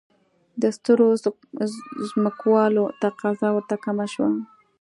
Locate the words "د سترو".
0.61-1.07